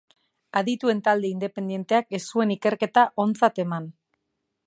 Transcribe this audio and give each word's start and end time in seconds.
Adituen 0.61 1.01
talde 1.07 1.29
independenteak 1.33 2.17
ez 2.19 2.21
zuen 2.33 2.55
ikerketa 2.55 3.05
ontza 3.27 3.53
eman. 3.67 3.89